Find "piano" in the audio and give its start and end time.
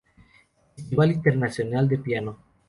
1.99-2.39